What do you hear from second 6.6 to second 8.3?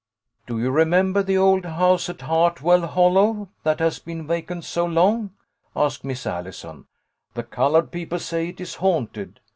14 1 Allison." The coloured people